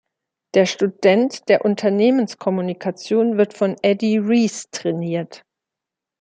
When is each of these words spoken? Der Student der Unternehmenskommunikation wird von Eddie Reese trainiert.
Der 0.55 0.65
Student 0.65 1.47
der 1.47 1.63
Unternehmenskommunikation 1.63 3.37
wird 3.37 3.53
von 3.55 3.75
Eddie 3.83 4.17
Reese 4.17 4.65
trainiert. 4.71 5.43